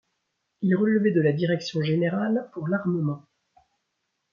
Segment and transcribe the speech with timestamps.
[0.63, 3.23] Il relevait de la direction générale pour l'armement.